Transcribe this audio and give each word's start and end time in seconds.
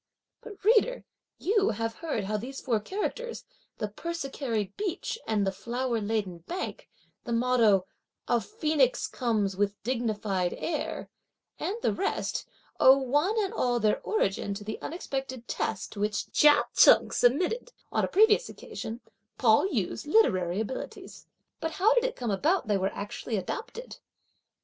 But, 0.41 0.63
reader, 0.65 1.05
you 1.37 1.69
have 1.69 1.97
heard 1.97 2.23
how 2.23 2.33
that 2.33 2.41
these 2.41 2.59
four 2.59 2.79
characters 2.79 3.45
"the 3.77 3.87
persicary 3.87 4.73
beach 4.75 5.19
and 5.27 5.45
the 5.45 5.51
flower 5.51 6.01
laden 6.01 6.39
bank," 6.39 6.89
the 7.23 7.31
motto 7.31 7.85
"a 8.27 8.41
phoenix 8.41 9.05
comes 9.05 9.55
with 9.55 9.75
dignified 9.83 10.55
air," 10.57 11.11
and 11.59 11.75
the 11.83 11.93
rest 11.93 12.47
owe 12.79 12.97
one 12.97 13.35
and 13.43 13.53
all 13.53 13.79
their 13.79 14.01
origin 14.01 14.55
to 14.55 14.63
the 14.63 14.81
unexpected 14.81 15.47
test 15.47 15.91
to 15.91 15.99
which 15.99 16.31
Chia 16.31 16.63
Cheng 16.75 17.11
submitted, 17.11 17.71
on 17.91 18.03
a 18.03 18.07
previous 18.07 18.49
occasion, 18.49 19.01
Pao 19.37 19.67
yü's 19.67 20.07
literary 20.07 20.59
abilities; 20.59 21.27
but 21.59 21.73
how 21.73 21.93
did 21.93 22.05
it 22.05 22.15
come 22.15 22.31
about 22.31 22.63
that 22.63 22.73
they 22.73 22.77
were 22.79 22.89
actually 22.95 23.37
adopted? 23.37 23.99